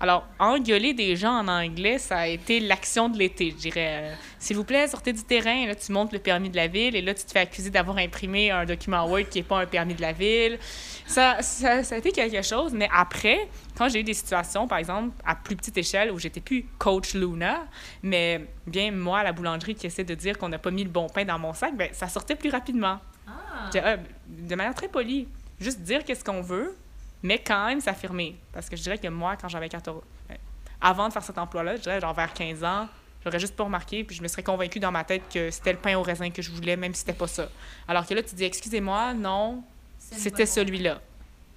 Alors, 0.00 0.26
engueuler 0.38 0.92
des 0.92 1.16
gens 1.16 1.38
en 1.38 1.48
anglais, 1.48 1.98
ça 1.98 2.18
a 2.18 2.26
été 2.26 2.60
l'action 2.60 3.08
de 3.08 3.16
l'été, 3.16 3.50
je 3.50 3.56
dirais. 3.56 4.00
Euh, 4.02 4.14
S'il 4.38 4.56
vous 4.56 4.64
plaît, 4.64 4.88
sortez 4.88 5.12
du 5.12 5.22
terrain. 5.22 5.66
Là, 5.66 5.74
tu 5.74 5.92
montes 5.92 6.12
le 6.12 6.18
permis 6.18 6.50
de 6.50 6.56
la 6.56 6.66
ville 6.66 6.96
et 6.96 7.00
là, 7.00 7.14
tu 7.14 7.24
te 7.24 7.30
fais 7.30 7.38
accuser 7.40 7.70
d'avoir 7.70 7.96
imprimé 7.98 8.50
un 8.50 8.64
document 8.64 9.06
Word 9.06 9.28
qui 9.30 9.38
n'est 9.38 9.44
pas 9.44 9.60
un 9.60 9.66
permis 9.66 9.94
de 9.94 10.02
la 10.02 10.12
ville. 10.12 10.58
Ça, 11.06 11.40
ça, 11.42 11.82
ça 11.84 11.94
a 11.94 11.98
été 11.98 12.10
quelque 12.10 12.42
chose. 12.42 12.72
Mais 12.74 12.88
après, 12.92 13.48
quand 13.78 13.88
j'ai 13.88 14.00
eu 14.00 14.04
des 14.04 14.14
situations, 14.14 14.66
par 14.66 14.78
exemple, 14.78 15.10
à 15.24 15.36
plus 15.36 15.56
petite 15.56 15.78
échelle, 15.78 16.10
où 16.10 16.18
j'étais 16.18 16.40
plus 16.40 16.66
coach 16.78 17.14
Luna, 17.14 17.64
mais 18.02 18.46
bien 18.66 18.90
moi, 18.90 19.22
la 19.22 19.32
boulangerie 19.32 19.74
qui 19.74 19.86
essaie 19.86 20.04
de 20.04 20.14
dire 20.14 20.36
qu'on 20.38 20.48
n'a 20.48 20.58
pas 20.58 20.70
mis 20.70 20.84
le 20.84 20.90
bon 20.90 21.06
pain 21.08 21.24
dans 21.24 21.38
mon 21.38 21.54
sac, 21.54 21.76
ben, 21.76 21.88
ça 21.92 22.08
sortait 22.08 22.36
plus 22.36 22.50
rapidement. 22.50 22.98
Ah. 23.26 23.70
Euh, 23.76 23.96
de 24.26 24.54
manière 24.54 24.74
très 24.74 24.88
polie. 24.88 25.28
Juste 25.60 25.80
dire 25.80 26.04
qu'est-ce 26.04 26.24
qu'on 26.24 26.42
veut, 26.42 26.76
mais 27.24 27.38
quand 27.38 27.66
même 27.66 27.80
s'affirmer. 27.80 28.36
Parce 28.52 28.68
que 28.68 28.76
je 28.76 28.82
dirais 28.82 28.98
que 28.98 29.08
moi, 29.08 29.34
quand 29.36 29.48
j'avais 29.48 29.68
14... 29.68 30.00
euh, 30.30 30.34
Avant 30.80 31.08
de 31.08 31.12
faire 31.12 31.22
cet 31.24 31.38
emploi-là, 31.38 31.74
je 31.76 31.80
dirais 31.80 32.00
genre 32.00 32.14
vers 32.14 32.32
15 32.32 32.62
ans, 32.62 32.86
j'aurais 33.24 33.40
juste 33.40 33.56
pas 33.56 33.64
remarqué, 33.64 34.04
puis 34.04 34.14
je 34.14 34.22
me 34.22 34.28
serais 34.28 34.42
convaincue 34.42 34.78
dans 34.78 34.92
ma 34.92 35.02
tête 35.02 35.22
que 35.32 35.50
c'était 35.50 35.72
le 35.72 35.78
pain 35.78 35.96
au 35.96 36.02
raisin 36.02 36.30
que 36.30 36.42
je 36.42 36.50
voulais, 36.52 36.76
même 36.76 36.92
si 36.94 37.00
c'était 37.00 37.14
pas 37.14 37.26
ça. 37.26 37.48
Alors 37.88 38.06
que 38.06 38.12
là, 38.14 38.22
tu 38.22 38.34
dis, 38.34 38.44
excusez-moi, 38.44 39.14
non, 39.14 39.64
c'était 39.98 40.46
celui-là. 40.46 41.00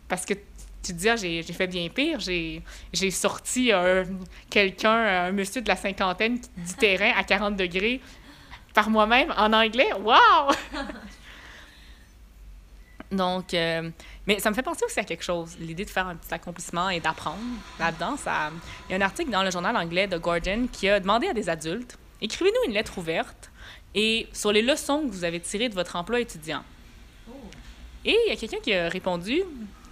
Parce 0.07 0.25
que 0.25 0.33
tu 0.33 0.93
te 0.93 0.97
dis, 0.97 1.09
ah, 1.09 1.17
j'ai 1.17 1.43
fait 1.43 1.67
bien 1.67 1.89
pire, 1.89 2.19
j'ai 2.21 3.11
sorti 3.11 3.73
un- 3.73 4.05
quelqu'un, 4.49 5.25
un 5.25 5.31
monsieur 5.33 5.61
de 5.61 5.67
la 5.67 5.75
cinquantaine 5.75 6.39
du 6.39 6.73
terrain 6.79 7.11
à 7.17 7.23
40 7.25 7.57
degrés 7.57 7.99
par 8.73 8.89
moi-même 8.89 9.33
en 9.35 9.51
anglais. 9.51 9.91
Wow! 9.99 10.53
Donc, 13.11 13.53
euh, 13.53 13.89
mais 14.27 14.39
ça 14.39 14.49
me 14.49 14.55
fait 14.55 14.61
penser 14.61 14.83
aussi 14.85 14.99
à 14.99 15.03
quelque 15.03 15.23
chose, 15.23 15.57
l'idée 15.59 15.85
de 15.85 15.89
faire 15.89 16.07
un 16.07 16.15
petit 16.15 16.33
accomplissement 16.33 16.89
et 16.89 16.99
d'apprendre 16.99 17.37
là-dedans. 17.79 18.17
Ça, 18.17 18.51
il 18.87 18.91
y 18.91 18.93
a 18.93 18.97
un 18.97 19.01
article 19.01 19.31
dans 19.31 19.43
le 19.43 19.49
journal 19.51 19.75
anglais 19.77 20.07
de 20.07 20.17
Guardian 20.17 20.67
qui 20.71 20.87
a 20.89 20.99
demandé 20.99 21.27
à 21.27 21.33
des 21.33 21.49
adultes 21.49 21.97
écrivez-nous 22.19 22.67
une 22.69 22.73
lettre 22.73 22.97
ouverte 22.97 23.51
et 23.93 24.27
sur 24.33 24.51
les 24.51 24.61
leçons 24.63 25.01
que 25.07 25.11
vous 25.11 25.23
avez 25.23 25.39
tirées 25.39 25.69
de 25.69 25.75
votre 25.75 25.95
emploi 25.95 26.19
étudiant. 26.19 26.63
Et 28.05 28.17
il 28.25 28.29
y 28.29 28.33
a 28.33 28.35
quelqu'un 28.35 28.57
qui 28.61 28.73
a 28.73 28.89
répondu, 28.89 29.41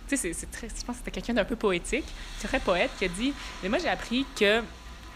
tu 0.08 0.18
sais, 0.18 0.34
c'est- 0.34 0.52
très- 0.52 0.70
je 0.70 0.84
pense 0.86 0.96
que 0.98 1.02
c'était 1.06 1.12
quelqu'un 1.12 1.34
d'un 1.34 1.46
peu 1.46 1.56
poétique, 1.56 2.06
très 2.44 2.60
poète, 2.60 2.92
qui 2.98 3.06
a 3.06 3.08
dit 3.10 3.34
Mais 3.62 3.70
moi, 3.70 3.78
j'ai 3.80 3.90
appris 3.90 4.26
que 4.40 4.62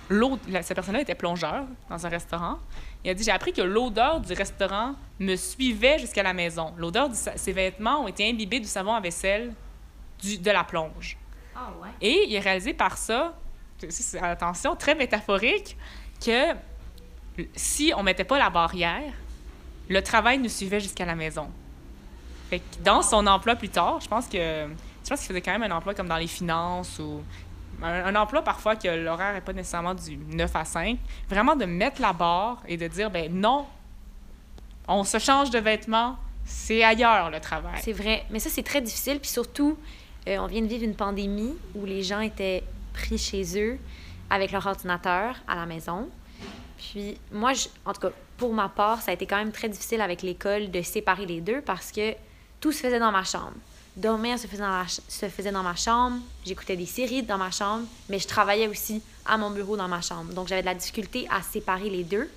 l'eau, 0.10 0.38
cette 0.62 0.74
personne-là 0.76 1.02
était 1.02 1.16
plongeur 1.16 1.66
dans 1.90 2.06
un 2.06 2.10
restaurant. 2.10 2.60
Il 3.04 3.10
a 3.10 3.14
dit 3.14 3.24
J'ai 3.24 3.32
appris 3.32 3.54
que 3.54 3.62
l'odeur 3.62 4.20
du 4.20 4.34
restaurant 4.34 4.96
me 5.20 5.36
suivait 5.36 6.00
jusqu'à 6.00 6.24
la 6.24 6.34
maison. 6.34 6.74
L'odeur 6.78 7.10
de 7.10 7.16
ses 7.16 7.52
vêtements 7.52 8.04
ont 8.04 8.08
été 8.08 8.30
imbibés 8.30 8.60
du 8.60 8.68
savon 8.68 8.94
à 8.94 9.00
vaisselle 9.00 9.54
du, 10.22 10.38
de 10.38 10.52
la 10.52 10.64
plonge. 10.64 11.18
Ah 11.56 11.70
ouais. 11.82 11.90
Et 12.02 12.26
il 12.30 12.38
a 12.38 12.42
réalisé 12.42 12.74
par 12.74 12.98
ça, 12.98 13.38
attention, 14.22 14.76
très 14.76 14.96
métaphorique, 14.96 15.78
que 16.24 16.54
si 17.56 17.94
on 17.96 18.04
mettait 18.04 18.24
pas 18.24 18.38
la 18.38 18.50
barrière, 18.50 19.14
le 19.88 20.02
travail 20.02 20.38
nous 20.38 20.50
suivait 20.50 20.80
jusqu'à 20.80 21.06
la 21.06 21.16
maison. 21.16 21.50
Fait 22.50 22.60
que 22.60 22.84
dans 22.84 23.02
son 23.02 23.26
emploi 23.28 23.56
plus 23.56 23.70
tard, 23.70 24.00
je 24.02 24.08
pense 24.08 24.28
que 24.28 24.68
je 25.04 25.10
pense 25.10 25.20
qu'il 25.20 25.30
faisait 25.30 25.42
quand 25.42 25.58
même 25.58 25.72
un 25.72 25.76
emploi 25.76 25.94
comme 25.94 26.08
dans 26.08 26.18
les 26.18 26.28
finances 26.28 27.00
ou 27.00 27.24
un, 27.84 28.16
emploi 28.16 28.42
parfois 28.42 28.76
que 28.76 28.88
l'horaire 28.88 29.34
n'est 29.34 29.42
pas 29.42 29.54
nécessairement 29.54 29.94
du 29.94 30.18
9 30.18 30.56
à 30.56 30.66
5. 30.66 30.98
Vraiment 31.30 31.56
de 31.56 31.66
mettre 31.66 32.02
la 32.02 32.14
barre 32.14 32.62
et 32.68 32.78
de 32.78 32.88
dire, 32.88 33.10
ben 33.10 33.32
non, 33.34 33.66
on 34.88 35.04
se 35.04 35.20
change 35.20 35.50
de 35.50 35.60
vêtements, 35.60 36.18
c'est 36.46 36.84
ailleurs 36.84 37.30
le 37.30 37.40
travail. 37.40 37.80
C'est 37.82 37.94
vrai. 37.94 38.26
Mais 38.30 38.40
ça, 38.40 38.50
c'est 38.50 38.64
très 38.64 38.82
difficile. 38.82 39.20
Puis 39.20 39.30
surtout, 39.30 39.78
euh, 40.28 40.38
on 40.40 40.48
vient 40.48 40.62
de 40.62 40.68
vivre 40.68 40.84
une 40.84 40.96
pandémie 40.96 41.56
où 41.76 41.86
les 41.86 42.02
gens 42.04 42.20
étaient 42.22 42.64
pris 42.94 43.18
chez 43.18 43.44
eux 43.62 43.78
avec 44.30 44.52
leur 44.52 44.66
ordinateur 44.66 45.36
à 45.48 45.56
la 45.56 45.66
maison. 45.66 46.10
Puis 46.78 47.18
moi, 47.32 47.54
je- 47.54 47.68
en 47.86 47.94
tout 47.94 48.02
cas, 48.02 48.10
pour 48.38 48.54
ma 48.54 48.70
part, 48.70 49.02
ça 49.02 49.12
a 49.12 49.14
été 49.14 49.26
quand 49.26 49.38
même 49.38 49.52
très 49.52 49.70
difficile 49.70 50.02
avec 50.02 50.22
l'école 50.22 50.72
de 50.72 50.82
séparer 50.82 51.26
les 51.26 51.42
deux 51.42 51.62
parce 51.62 51.92
que 51.92 52.14
tout 52.60 52.72
se 52.72 52.80
faisait 52.80 53.00
dans 53.00 53.12
ma 53.12 53.24
chambre. 53.24 53.54
Dormir 54.00 54.40
se 54.40 54.48
faisait 54.48 55.52
dans, 55.52 55.62
ma 55.62 55.76
chambre, 55.76 56.22
j'écoutais 56.46 56.78
des 56.78 56.86
séries 56.86 57.22
dans 57.22 57.38
ma 57.38 57.52
chambre, 57.52 57.86
mais 58.08 58.18
je 58.18 58.28
travaillais 58.30 58.70
aussi 58.70 59.02
à 59.26 59.38
mon 59.38 59.52
bureau 59.52 59.76
dans 59.76 59.90
ma 59.90 60.00
chambre. 60.00 60.32
Donc 60.34 60.48
j'avais 60.48 60.62
de 60.62 60.68
la 60.68 60.74
difficulté 60.74 61.28
à 61.30 61.42
séparer 61.42 61.90
les 61.90 62.06
deux. 62.06 62.30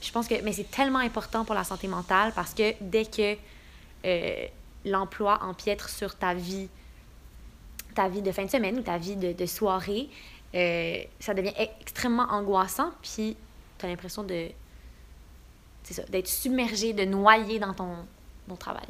Je 0.00 0.12
pense 0.12 0.28
que 0.28 0.40
mais 0.42 0.52
c'est 0.52 0.70
tellement 0.70 1.00
important 1.00 1.44
pour 1.44 1.56
la 1.56 1.64
santé 1.64 1.88
mentale 1.88 2.32
parce 2.36 2.54
que 2.54 2.72
dès 2.80 3.04
que 3.04 3.36
euh, 4.04 4.46
l'emploi 4.84 5.42
empiètre 5.42 5.88
sur 5.88 6.14
ta 6.14 6.34
vie, 6.34 6.68
de 7.96 8.30
fin 8.30 8.44
de 8.44 8.50
semaine 8.50 8.78
ou 8.78 8.82
ta 8.82 8.96
vie 8.96 9.16
de, 9.16 9.46
soirée, 9.46 10.08
euh, 10.54 11.02
ça 11.18 11.34
devient 11.34 11.54
extrêmement 11.80 12.28
angoissant, 12.30 12.92
puis 13.02 13.36
tu 13.76 13.86
as 13.86 13.88
l'impression 13.88 14.22
de. 14.22 14.50
D'être 16.10 16.28
submergé, 16.28 16.92
de 16.92 17.04
noyer 17.04 17.58
dans 17.58 17.72
ton, 17.72 17.96
ton 18.46 18.56
travail. 18.56 18.86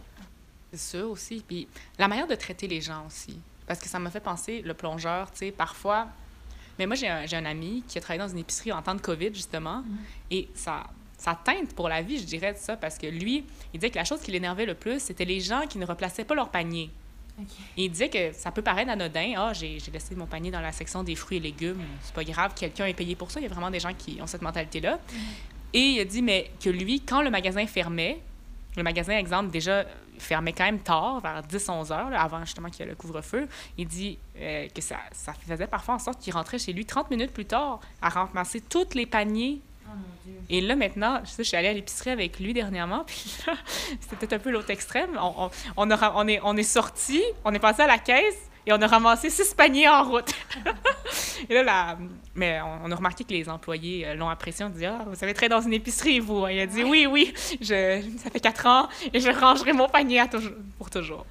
C'est 0.72 0.78
ça 0.98 1.06
aussi. 1.06 1.42
Puis 1.46 1.68
la 1.98 2.08
manière 2.08 2.26
de 2.26 2.34
traiter 2.34 2.66
les 2.66 2.80
gens 2.80 3.06
aussi. 3.06 3.38
Parce 3.66 3.80
que 3.80 3.88
ça 3.88 3.98
m'a 3.98 4.10
fait 4.10 4.20
penser, 4.20 4.62
le 4.62 4.75
plongeur, 4.75 5.30
tu 5.30 5.38
sais, 5.38 5.50
parfois. 5.52 6.08
Mais 6.78 6.87
moi, 6.87 6.96
j'ai 6.96 7.08
un, 7.08 7.25
un 7.30 7.44
ami 7.44 7.84
qui 7.87 7.98
a 7.98 8.00
travaillé 8.00 8.20
dans 8.20 8.32
une 8.32 8.38
épicerie 8.38 8.72
en 8.72 8.80
temps 8.80 8.94
de 8.94 9.00
COVID, 9.00 9.34
justement. 9.34 9.84
Et 10.30 10.48
ça, 10.54 10.84
ça 11.18 11.38
teinte 11.42 11.75
pour 11.75 11.88
la 11.88 12.00
vie, 12.00 12.18
je 12.18 12.25
dirais, 12.25 12.52
de 12.52 12.58
ça. 12.58 12.76
Parce 12.76 12.96
que 12.96 13.06
lui, 13.06 13.44
il 13.75 13.80
disait 13.80 13.90
que 13.90 13.96
la 13.96 14.04
chose 14.04 14.20
qui 14.20 14.30
l'énervait 14.30 14.64
le 14.64 14.75
plus, 14.75 15.00
c'était 15.02 15.25
les 15.25 15.40
gens 15.40 15.66
qui 15.66 15.78
ne 15.78 15.84
replaçaient 15.84 16.25
pas 16.25 16.34
leur 16.34 16.48
panier. 16.48 16.90
Et 17.76 17.84
il 17.84 17.90
disait 17.90 18.08
que 18.08 18.32
ça 18.32 18.50
peut 18.50 18.62
paraître 18.62 18.90
anodin. 18.90 19.34
Ah, 19.37 19.52
j'ai 19.52 19.78
j'ai 19.78 19.90
laissé 19.92 20.14
mon 20.14 20.26
panier 20.26 20.50
dans 20.50 20.60
la 20.60 20.72
section 20.72 21.04
des 21.04 21.14
fruits 21.14 21.37
et 21.38 21.40
légumes. 21.40 21.80
C'est 22.02 22.14
pas 22.14 22.25
grave, 22.25 22.52
quelqu'un 22.54 22.87
est 22.87 22.94
payé 22.94 23.14
pour 23.14 23.30
ça. 23.30 23.38
Il 23.38 23.44
y 23.44 23.46
a 23.46 23.48
vraiment 23.48 23.70
des 23.70 23.80
gens 23.80 23.94
qui 23.94 24.18
ont 24.20 24.26
cette 24.26 24.42
mentalité-là. 24.42 24.98
Et 25.72 25.80
il 25.80 26.00
a 26.00 26.04
dit, 26.04 26.22
mais 26.22 26.50
que 26.62 26.70
lui, 26.70 27.00
quand 27.00 27.22
le 27.22 27.30
magasin 27.30 27.66
fermait, 27.66 28.20
le 28.76 28.82
magasin, 28.82 29.16
exemple, 29.16 29.50
déjà 29.50 29.84
fermait 30.18 30.52
quand 30.52 30.64
même 30.64 30.80
tard, 30.80 31.20
vers 31.20 31.42
10-11 31.42 31.92
heures, 31.92 32.10
là, 32.10 32.22
avant 32.22 32.44
justement 32.44 32.68
qu'il 32.70 32.80
y 32.80 32.82
ait 32.82 32.90
le 32.90 32.96
couvre-feu. 32.96 33.48
Il 33.76 33.87
dit 33.87 34.18
euh, 34.38 34.68
que 34.75 34.80
ça, 34.80 34.96
ça 35.12 35.32
faisait 35.46 35.66
parfois 35.66 35.94
en 35.94 35.98
sorte 35.98 36.20
qu'il 36.20 36.32
rentrait 36.32 36.58
chez 36.58 36.72
lui 36.72 36.84
30 36.84 37.10
minutes 37.10 37.32
plus 37.32 37.46
tard 37.46 37.80
à 38.02 38.08
ramasser 38.08 38.60
tous 38.60 38.94
les 38.94 39.06
paniers 39.06 39.60
et 40.50 40.60
là, 40.60 40.76
maintenant, 40.76 41.20
je, 41.25 41.30
sais, 41.30 41.42
je 41.42 41.48
suis 41.48 41.56
allée 41.56 41.68
à 41.68 41.72
l'épicerie 41.72 42.10
avec 42.10 42.40
lui 42.40 42.52
dernièrement, 42.54 43.04
puis 43.06 43.34
là, 43.46 43.54
c'était 44.08 44.34
un 44.34 44.38
peu 44.38 44.50
l'autre 44.50 44.70
extrême. 44.70 45.10
On, 45.20 45.44
on, 45.44 45.50
on, 45.76 45.90
a 45.90 45.96
ra- 45.96 46.12
on 46.16 46.26
est, 46.26 46.40
on 46.42 46.56
est 46.56 46.62
sorti, 46.62 47.22
on 47.44 47.52
est 47.52 47.58
passé 47.58 47.82
à 47.82 47.87
la 47.87 47.98
caisse 47.98 48.38
et 48.68 48.72
on 48.75 48.82
a 48.82 48.87
ramassé 48.87 49.30
six 49.30 49.54
paniers 49.54 49.88
en 49.88 50.04
route. 50.04 50.30
et 51.48 51.54
là, 51.54 51.62
la- 51.62 51.98
mais 52.34 52.60
on, 52.60 52.92
a 52.92 52.94
remarqué 52.94 53.25
que 53.25 53.30
les 53.30 53.48
employés 53.48 54.06
euh, 54.06 54.14
l'ont 54.14 54.28
apprécié. 54.28 54.62
On 54.62 54.68
dit 54.68 54.84
Ah, 54.84 55.06
vous 55.06 55.25
avez 55.25 55.32
travaillé 55.32 55.48
dans 55.48 55.62
une 55.62 55.72
épicerie, 55.72 56.20
vous. 56.20 56.46
Il 56.48 56.60
a 56.60 56.66
dit 56.66 56.84
Oui, 56.84 57.06
oui, 57.10 57.32
je, 57.62 58.02
ça 58.18 58.30
fait 58.30 58.40
quatre 58.40 58.66
ans 58.66 58.87
et 59.10 59.20
je 59.20 59.30
rangerai 59.30 59.72
mon 59.72 59.88
panier 59.88 60.20
à 60.20 60.28
pour 60.76 60.90
toujours. 60.90 61.25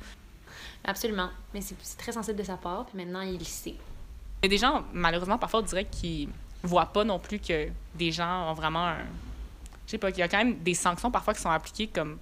Absolument. 0.83 1.29
Mais 1.53 1.61
c'est 1.61 1.75
très 1.97 2.11
sensible 2.11 2.39
de 2.39 2.43
sa 2.43 2.57
part, 2.57 2.87
puis 2.87 2.97
maintenant, 2.97 3.21
il 3.21 3.37
le 3.37 3.45
sait. 3.45 3.75
Il 4.41 4.43
y 4.43 4.45
a 4.45 4.49
des 4.49 4.57
gens, 4.57 4.83
malheureusement, 4.91 5.37
parfois, 5.37 5.59
on 5.59 5.63
dirait 5.63 5.85
qu'ils 5.85 6.29
voient 6.63 6.87
pas 6.87 7.03
non 7.03 7.19
plus 7.19 7.37
que 7.37 7.67
des 7.93 8.11
gens 8.11 8.49
ont 8.49 8.53
vraiment 8.53 8.87
un. 8.87 8.97
Je 9.85 9.91
sais 9.91 9.97
pas, 9.99 10.11
qu'il 10.11 10.21
y 10.21 10.23
a 10.23 10.27
quand 10.27 10.39
même 10.39 10.57
des 10.57 10.73
sanctions 10.73 11.11
parfois 11.11 11.35
qui 11.35 11.41
sont 11.41 11.51
appliquées 11.51 11.87
comme 11.87 12.17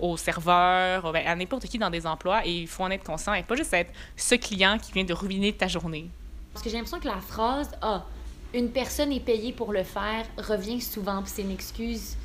aux 0.00 0.16
serveurs, 0.16 1.12
ben, 1.12 1.26
à 1.26 1.34
n'importe 1.34 1.66
qui 1.66 1.78
dans 1.78 1.90
des 1.90 2.06
emplois, 2.06 2.46
et 2.46 2.62
il 2.62 2.68
faut 2.68 2.82
en 2.82 2.90
être 2.90 3.04
conscient 3.04 3.34
et 3.34 3.42
pas 3.42 3.56
juste 3.56 3.72
être 3.74 3.92
ce 4.16 4.34
client 4.34 4.78
qui 4.78 4.92
vient 4.92 5.04
de 5.04 5.14
ruiner 5.14 5.52
ta 5.52 5.68
journée. 5.68 6.10
Parce 6.52 6.64
que 6.64 6.70
j'ai 6.70 6.76
l'impression 6.76 7.00
que 7.00 7.06
la 7.08 7.20
phrase 7.20 7.70
Ah, 7.82 8.04
une 8.52 8.70
personne 8.70 9.12
est 9.12 9.20
payée 9.20 9.52
pour 9.52 9.72
le 9.72 9.82
faire 9.82 10.24
revient 10.38 10.80
souvent, 10.80 11.22
puis 11.22 11.32
c'est 11.34 11.42
une 11.42 11.50
excuse 11.50 12.16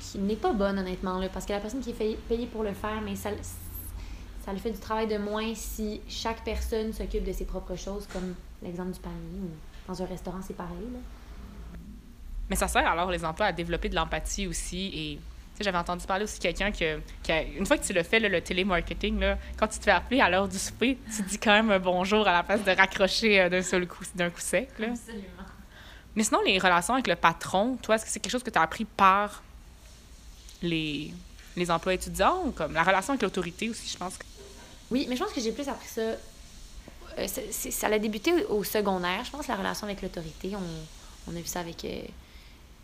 qui 0.00 0.18
n'est 0.18 0.36
pas 0.36 0.52
bonne, 0.52 0.78
honnêtement, 0.78 1.18
là, 1.18 1.28
parce 1.30 1.46
que 1.46 1.52
la 1.52 1.60
personne 1.60 1.80
qui 1.80 1.90
est 1.90 2.16
payée- 2.28 2.46
pour 2.46 2.62
le 2.62 2.74
faire, 2.74 3.00
mais 3.02 3.16
ça, 3.16 3.30
ça 4.44 4.52
le 4.52 4.58
fait 4.58 4.70
du 4.72 4.78
travail 4.78 5.06
de 5.06 5.16
moins 5.16 5.54
si 5.54 6.00
chaque 6.08 6.44
personne 6.44 6.92
s'occupe 6.92 7.24
de 7.24 7.32
ses 7.32 7.46
propres 7.46 7.76
choses, 7.76 8.06
comme 8.12 8.34
l'exemple 8.62 8.90
du 8.90 9.00
panier, 9.00 9.40
ou 9.42 9.50
dans 9.88 10.02
un 10.02 10.06
restaurant, 10.06 10.40
c'est 10.46 10.56
pareil. 10.56 10.76
Là. 10.92 10.98
Mais 12.50 12.56
ça 12.56 12.68
sert 12.68 12.86
alors 12.86 13.10
les 13.10 13.24
emplois 13.24 13.46
à 13.46 13.52
développer 13.52 13.88
de 13.88 13.94
l'empathie 13.94 14.46
aussi. 14.46 14.90
Et 14.94 15.18
j'avais 15.60 15.78
entendu 15.78 16.06
parler 16.06 16.24
aussi 16.24 16.38
de 16.38 16.42
quelqu'un 16.42 16.72
que, 16.72 17.00
qui 17.22 17.32
a- 17.32 17.42
une 17.42 17.66
fois 17.66 17.76
que 17.78 17.84
tu 17.86 17.92
le 17.92 18.02
fais, 18.02 18.18
là, 18.18 18.28
le 18.28 18.40
télémarketing, 18.40 19.20
là, 19.20 19.38
quand 19.56 19.68
tu 19.68 19.78
te 19.78 19.84
fais 19.84 19.90
appeler 19.90 20.20
à 20.20 20.28
l'heure 20.30 20.48
du 20.48 20.58
souper, 20.58 20.98
tu 21.14 21.22
dis 21.22 21.38
quand 21.38 21.52
même 21.52 21.70
un 21.70 21.78
bonjour 21.78 22.26
à 22.26 22.32
la 22.32 22.42
place 22.42 22.62
de 22.64 22.70
raccrocher 22.70 23.40
euh, 23.40 23.48
d'un 23.48 23.62
seul 23.62 23.86
coup, 23.86 24.04
d'un 24.14 24.30
coup 24.30 24.40
sec. 24.40 24.68
Là. 24.78 24.88
Absolument. 24.90 25.24
Mais 26.14 26.24
sinon, 26.24 26.40
les 26.44 26.58
relations 26.58 26.94
avec 26.94 27.06
le 27.06 27.16
patron, 27.16 27.76
toi, 27.80 27.94
est-ce 27.94 28.04
que 28.04 28.10
c'est 28.10 28.20
quelque 28.20 28.32
chose 28.32 28.42
que 28.42 28.50
tu 28.50 28.58
as 28.58 28.62
appris 28.62 28.84
par 28.84 29.42
les, 30.62 31.12
les 31.56 31.70
emplois 31.70 31.94
étudiants 31.94 32.42
ou 32.46 32.50
comme 32.50 32.72
la 32.74 32.82
relation 32.82 33.12
avec 33.12 33.22
l'autorité 33.22 33.68
aussi, 33.70 33.88
je 33.90 33.96
pense 33.98 34.16
que 34.18 34.24
Oui, 34.90 35.06
mais 35.08 35.16
je 35.16 35.22
pense 35.24 35.32
que 35.32 35.40
j'ai 35.40 35.52
plus 35.52 35.68
appris 35.68 35.88
ça. 35.88 36.00
euh, 36.00 37.26
ça 37.26 37.86
a 37.86 37.98
débuté 37.98 38.32
au, 38.44 38.58
au 38.58 38.64
secondaire, 38.64 39.24
je 39.24 39.30
pense, 39.30 39.48
la 39.48 39.56
relation 39.56 39.86
avec 39.86 40.02
l'autorité. 40.02 40.52
On, 40.54 41.30
on 41.32 41.36
a 41.36 41.40
vu 41.40 41.46
ça 41.46 41.60
avec 41.60 41.84
euh, 41.84 42.02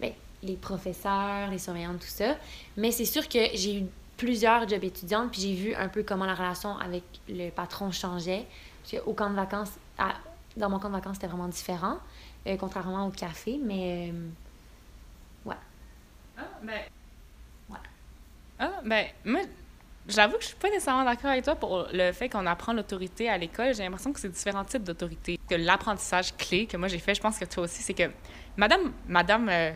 ben, 0.01 0.13
les 0.43 0.57
professeurs, 0.57 1.51
les 1.51 1.59
surveillantes, 1.59 2.01
tout 2.01 2.07
ça. 2.07 2.37
Mais 2.77 2.91
c'est 2.93 3.05
sûr 3.05 3.29
que 3.29 3.39
j'ai 3.55 3.81
eu 3.81 3.87
plusieurs 4.17 4.69
jobs 4.69 4.83
étudiantes, 4.85 5.31
puis 5.31 5.41
j'ai 5.41 5.55
vu 5.55 5.75
un 5.75 5.89
peu 5.89 6.03
comment 6.03 6.27
la 6.27 6.35
relation 6.35 6.77
avec 6.79 7.03
le 7.29 7.51
patron 7.51 7.91
changeait. 7.93 8.47
Parce 8.83 9.03
qu'au 9.05 9.13
camp 9.15 9.31
de 9.31 9.35
vacances, 9.37 9.71
à- 9.99 10.15
dans 10.57 10.71
mon 10.71 10.79
camp 10.79 10.89
de 10.89 10.95
vacances, 10.95 11.15
c'était 11.17 11.27
vraiment 11.29 11.49
différent, 11.49 11.99
euh, 12.47 12.57
contrairement 12.57 13.07
au 13.07 13.11
café, 13.11 13.59
mais 13.63 14.11
euh, 14.13 14.29
Ah, 16.37 16.43
ben. 16.63 16.81
Ouais. 17.69 17.79
Ah, 18.61 18.81
ben, 18.85 19.07
moi, 19.25 19.41
j'avoue 20.09 20.37
que 20.37 20.43
je 20.43 20.49
suis 20.49 20.57
pas 20.57 20.71
nécessairement 20.71 21.05
d'accord 21.05 21.31
avec 21.31 21.45
toi 21.45 21.55
pour 21.55 21.87
le 21.93 22.13
fait 22.13 22.29
qu'on 22.29 22.47
apprend 22.47 22.73
l'autorité 22.73 23.29
à 23.29 23.39
l'école. 23.39 23.75
J'ai 23.75 23.83
l'impression 23.83 24.13
que 24.13 24.21
c'est 24.21 24.29
différents 24.29 24.65
types 24.65 24.83
d'autorité. 24.83 25.39
Que 25.49 25.55
l'apprentissage 25.55 26.37
clé 26.37 26.67
que 26.67 26.77
moi 26.77 26.89
j'ai 26.89 26.99
fait, 26.99 27.15
je 27.15 27.21
pense 27.21 27.39
que 27.39 27.45
toi 27.45 27.65
aussi, 27.65 27.83
c'est 27.83 27.95
que 27.95 28.11
Madame, 28.57 28.93
Madame, 29.07 29.49
euh, 29.49 29.73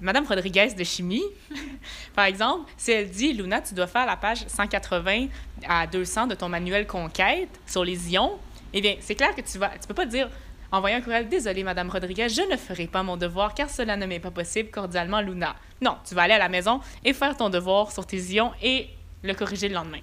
Madame 0.00 0.26
Rodriguez 0.26 0.74
de 0.76 0.84
chimie, 0.84 1.22
par 2.14 2.26
exemple, 2.26 2.70
si 2.76 2.92
elle 2.92 3.08
dit, 3.08 3.32
Luna, 3.32 3.62
tu 3.62 3.74
dois 3.74 3.86
faire 3.86 4.04
la 4.04 4.16
page 4.16 4.46
180 4.46 5.28
à 5.66 5.86
200 5.86 6.26
de 6.26 6.34
ton 6.34 6.48
manuel 6.48 6.86
Conquête 6.86 7.48
sur 7.66 7.84
les 7.84 8.12
ions, 8.12 8.38
eh 8.74 8.82
bien, 8.82 8.96
c'est 9.00 9.14
clair 9.14 9.34
que 9.34 9.40
tu 9.40 9.56
vas, 9.56 9.70
tu 9.70 9.86
peux 9.88 9.94
pas 9.94 10.04
dire, 10.04 10.28
envoyer 10.70 10.96
un 10.96 11.00
courriel, 11.00 11.28
désolé, 11.28 11.64
Madame 11.64 11.88
Rodriguez, 11.88 12.28
je 12.28 12.42
ne 12.42 12.56
ferai 12.56 12.86
pas 12.86 13.02
mon 13.02 13.16
devoir 13.16 13.54
car 13.54 13.70
cela 13.70 13.96
ne 13.96 14.04
m'est 14.04 14.20
pas 14.20 14.30
possible, 14.30 14.68
cordialement, 14.70 15.22
Luna. 15.22 15.56
Non, 15.80 15.96
tu 16.06 16.14
vas 16.14 16.22
aller 16.22 16.34
à 16.34 16.38
la 16.38 16.50
maison 16.50 16.80
et 17.04 17.14
faire 17.14 17.34
ton 17.34 17.48
devoir 17.48 17.92
sur 17.92 18.04
tes 18.04 18.18
ions 18.18 18.52
et 18.62 18.88
le 19.22 19.34
corriger 19.34 19.68
le 19.68 19.74
lendemain. 19.74 20.00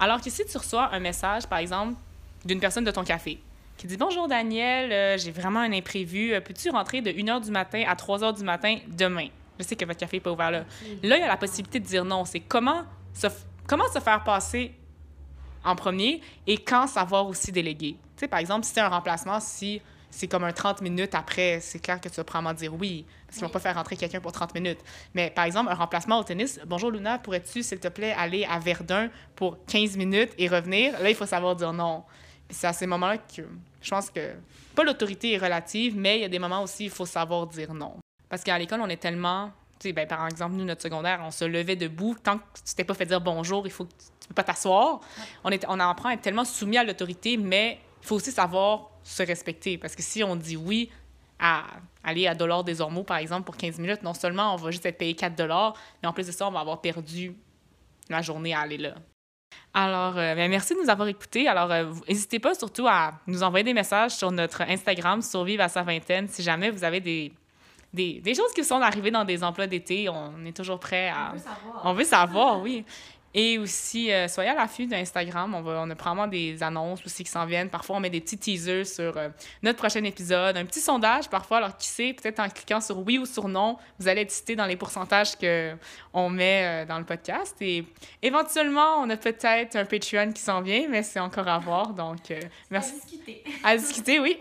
Alors 0.00 0.20
que 0.20 0.30
si 0.30 0.44
tu 0.46 0.56
reçois 0.56 0.92
un 0.94 0.98
message, 1.00 1.46
par 1.46 1.58
exemple, 1.58 1.94
d'une 2.44 2.58
personne 2.60 2.84
de 2.84 2.90
ton 2.90 3.04
café 3.04 3.38
qui 3.76 3.86
dit 3.86 3.96
Bonjour 3.96 4.28
Daniel, 4.28 4.92
euh, 4.92 5.18
j'ai 5.18 5.30
vraiment 5.30 5.60
un 5.60 5.72
imprévu. 5.72 6.32
Euh, 6.32 6.40
Peux-tu 6.40 6.70
rentrer 6.70 7.00
de 7.02 7.10
1h 7.10 7.44
du 7.44 7.50
matin 7.50 7.84
à 7.86 7.94
3h 7.94 8.36
du 8.36 8.44
matin 8.44 8.78
demain? 8.88 9.28
Je 9.58 9.64
sais 9.64 9.76
que 9.76 9.84
votre 9.84 9.98
café 10.00 10.16
n'est 10.16 10.20
pas 10.22 10.32
ouvert 10.32 10.50
là. 10.50 10.64
Là, 11.02 11.16
il 11.16 11.20
y 11.20 11.22
a 11.22 11.28
la 11.28 11.36
possibilité 11.36 11.78
de 11.80 11.84
dire 11.86 12.04
non. 12.04 12.24
C'est 12.24 12.40
comment 12.40 12.82
se, 13.14 13.26
f- 13.26 13.44
comment 13.68 13.84
se 13.92 14.00
faire 14.00 14.24
passer 14.24 14.72
en 15.64 15.76
premier 15.76 16.20
et 16.46 16.56
quand 16.58 16.86
savoir 16.86 17.26
aussi 17.26 17.52
déléguer? 17.52 17.92
Tu 18.16 18.20
sais, 18.20 18.28
par 18.28 18.38
exemple, 18.40 18.64
si 18.66 18.72
c'est 18.72 18.80
un 18.80 18.88
remplacement, 18.88 19.38
si 19.40 19.80
c'est 20.12 20.28
comme 20.28 20.44
un 20.44 20.52
30 20.52 20.82
minutes 20.82 21.14
après, 21.14 21.58
c'est 21.60 21.78
clair 21.80 22.00
que 22.00 22.08
tu 22.08 22.14
vas 22.16 22.24
probablement 22.24 22.54
dire 22.54 22.72
oui, 22.74 23.04
parce 23.26 23.38
qu'ils 23.38 23.40
vont 23.40 23.48
Oui. 23.48 23.52
pas 23.54 23.58
faire 23.60 23.74
rentrer 23.74 23.96
quelqu'un 23.96 24.20
pour 24.20 24.30
30 24.30 24.54
minutes. 24.54 24.78
Mais 25.14 25.30
par 25.30 25.44
exemple, 25.46 25.72
un 25.72 25.74
remplacement 25.74 26.20
au 26.20 26.22
tennis, 26.22 26.60
bonjour 26.66 26.90
Luna, 26.90 27.18
pourrais-tu, 27.18 27.62
s'il 27.62 27.80
te 27.80 27.88
plaît, 27.88 28.12
aller 28.16 28.44
à 28.48 28.58
Verdun 28.58 29.08
pour 29.34 29.56
15 29.66 29.96
minutes 29.96 30.32
et 30.38 30.46
revenir? 30.48 31.00
Là, 31.00 31.08
il 31.08 31.16
faut 31.16 31.26
savoir 31.26 31.56
dire 31.56 31.72
non. 31.72 32.04
C'est 32.50 32.66
à 32.66 32.72
ces 32.74 32.86
moments-là 32.86 33.16
que 33.18 33.42
je 33.80 33.90
pense 33.90 34.10
que, 34.10 34.34
pas 34.74 34.84
l'autorité 34.84 35.32
est 35.32 35.38
relative, 35.38 35.96
mais 35.96 36.18
il 36.18 36.22
y 36.22 36.24
a 36.24 36.28
des 36.28 36.38
moments 36.38 36.62
aussi, 36.62 36.84
il 36.84 36.90
faut 36.90 37.06
savoir 37.06 37.46
dire 37.46 37.72
non. 37.72 37.94
Parce 38.28 38.44
qu'à 38.44 38.58
l'école, 38.58 38.80
on 38.82 38.88
est 38.88 38.98
tellement, 38.98 39.50
tu 39.80 39.88
sais, 39.88 39.92
ben, 39.94 40.06
par 40.06 40.26
exemple, 40.28 40.54
nous, 40.56 40.64
notre 40.64 40.82
secondaire, 40.82 41.20
on 41.24 41.30
se 41.30 41.44
levait 41.46 41.76
debout. 41.76 42.14
Tant 42.22 42.36
que 42.38 42.42
tu 42.66 42.74
t'es 42.74 42.84
pas 42.84 42.94
fait 42.94 43.06
dire 43.06 43.20
bonjour, 43.20 43.66
il 43.66 43.70
faut 43.72 43.84
que 43.86 43.90
tu, 43.92 44.04
tu 44.20 44.28
peux 44.28 44.34
pas 44.34 44.44
t'asseoir. 44.44 45.00
On, 45.42 45.50
est, 45.50 45.64
on 45.68 45.80
apprend 45.80 46.10
à 46.10 46.12
être 46.12 46.20
tellement 46.20 46.44
soumis 46.44 46.76
à 46.78 46.84
l'autorité, 46.84 47.36
mais 47.38 47.78
il 48.02 48.06
faut 48.06 48.16
aussi 48.16 48.32
savoir 48.32 48.90
se 49.02 49.22
respecter. 49.22 49.78
Parce 49.78 49.94
que 49.94 50.02
si 50.02 50.22
on 50.22 50.36
dit 50.36 50.56
oui 50.56 50.90
à 51.38 51.64
aller 52.04 52.26
à 52.26 52.34
Dollar 52.34 52.64
des 52.64 52.80
Ormeaux, 52.80 53.04
par 53.04 53.18
exemple, 53.18 53.44
pour 53.44 53.56
15 53.56 53.78
minutes, 53.78 54.02
non 54.02 54.14
seulement 54.14 54.54
on 54.54 54.56
va 54.56 54.70
juste 54.70 54.84
être 54.86 54.98
payé 54.98 55.14
4 55.14 55.34
mais 56.02 56.08
en 56.08 56.12
plus 56.12 56.26
de 56.26 56.32
ça, 56.32 56.46
on 56.46 56.50
va 56.50 56.60
avoir 56.60 56.80
perdu 56.80 57.34
la 58.08 58.22
journée 58.22 58.54
à 58.54 58.60
aller 58.60 58.78
là. 58.78 58.94
Alors, 59.74 60.18
euh, 60.18 60.34
ben, 60.34 60.50
merci 60.50 60.74
de 60.74 60.80
nous 60.80 60.90
avoir 60.90 61.08
écoutés. 61.08 61.48
Alors, 61.48 61.70
euh, 61.70 61.92
n'hésitez 62.08 62.38
pas 62.38 62.54
surtout 62.54 62.86
à 62.86 63.12
nous 63.26 63.42
envoyer 63.42 63.64
des 63.64 63.72
messages 63.72 64.12
sur 64.12 64.30
notre 64.30 64.62
Instagram, 64.62 65.22
Survivre 65.22 65.62
à 65.62 65.68
sa 65.68 65.82
vingtaine, 65.82 66.28
si 66.28 66.42
jamais 66.42 66.70
vous 66.70 66.84
avez 66.84 67.00
des, 67.00 67.32
des, 67.92 68.20
des 68.20 68.34
choses 68.34 68.52
qui 68.52 68.64
sont 68.64 68.80
arrivées 68.80 69.10
dans 69.10 69.24
des 69.24 69.42
emplois 69.42 69.66
d'été. 69.66 70.08
On 70.08 70.44
est 70.44 70.56
toujours 70.56 70.78
prêt 70.78 71.08
à... 71.08 71.32
savoir. 71.38 71.82
On 71.84 71.94
veut 71.94 72.04
savoir, 72.04 72.60
oui. 72.60 72.84
Et 73.34 73.58
aussi, 73.58 74.12
euh, 74.12 74.28
soyez 74.28 74.50
à 74.50 74.54
l'affût 74.54 74.86
d'Instagram. 74.86 75.54
On, 75.54 75.62
va, 75.62 75.82
on 75.82 75.90
a 75.90 75.94
probablement 75.94 76.26
des 76.26 76.62
annonces 76.62 77.04
aussi 77.04 77.24
qui 77.24 77.30
s'en 77.30 77.46
viennent. 77.46 77.70
Parfois, 77.70 77.96
on 77.96 78.00
met 78.00 78.10
des 78.10 78.20
petits 78.20 78.36
teasers 78.36 78.86
sur 78.86 79.16
euh, 79.16 79.28
notre 79.62 79.78
prochain 79.78 80.04
épisode. 80.04 80.56
Un 80.56 80.66
petit 80.66 80.80
sondage, 80.80 81.28
parfois. 81.30 81.58
Alors, 81.58 81.76
qui 81.76 81.88
sait, 81.88 82.12
peut-être 82.12 82.40
en 82.40 82.48
cliquant 82.48 82.80
sur 82.80 82.98
oui 82.98 83.18
ou 83.18 83.24
sur 83.24 83.48
non, 83.48 83.78
vous 83.98 84.08
allez 84.08 84.22
être 84.22 84.30
cité 84.30 84.54
dans 84.54 84.66
les 84.66 84.76
pourcentages 84.76 85.36
qu'on 85.36 86.30
met 86.30 86.82
euh, 86.82 86.86
dans 86.86 86.98
le 86.98 87.04
podcast. 87.04 87.56
Et 87.62 87.84
éventuellement, 88.20 88.98
on 88.98 89.08
a 89.08 89.16
peut-être 89.16 89.76
un 89.76 89.84
Patreon 89.84 90.32
qui 90.32 90.42
s'en 90.42 90.60
vient, 90.60 90.86
mais 90.88 91.02
c'est 91.02 91.20
encore 91.20 91.48
à 91.48 91.58
voir. 91.58 91.94
Donc, 91.94 92.32
merci. 92.70 92.94
discuter. 92.94 93.42
À 93.64 93.76
discuter, 93.76 94.20
oui. 94.20 94.36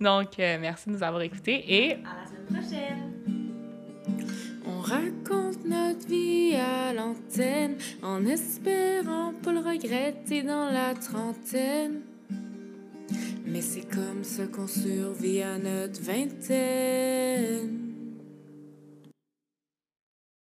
Donc, 0.00 0.38
merci 0.38 0.88
de 0.88 0.94
nous 0.94 1.02
avoir 1.02 1.22
écoutés 1.22 1.64
et 1.66 1.92
À 1.94 1.96
la 1.96 2.26
semaine 2.26 2.62
prochaine. 2.62 3.05
On 4.86 4.88
raconte 4.88 5.64
notre 5.64 6.06
vie 6.06 6.54
à 6.54 6.92
l'antenne 6.92 7.76
en 8.02 8.24
espérant 8.24 9.32
pas 9.42 9.52
le 9.52 9.60
regretter 9.60 10.42
dans 10.42 10.70
la 10.70 10.94
trentaine. 10.94 12.02
Mais 13.44 13.62
c'est 13.62 13.88
comme 13.88 14.22
ça 14.22 14.46
qu'on 14.46 14.66
survit 14.66 15.42
à 15.42 15.58
notre 15.58 16.00
vingtaine. 16.02 17.85